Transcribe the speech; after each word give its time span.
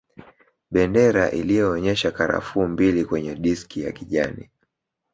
Bendera 0.71 1.31
iliyoonyesha 1.31 2.11
karafuu 2.11 2.67
mbili 2.67 3.05
kwenye 3.05 3.35
diski 3.35 3.81
ya 3.81 3.91
kijani 3.91 4.49